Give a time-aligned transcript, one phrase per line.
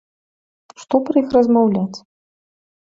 [0.85, 1.97] Што пра іх размаўляць?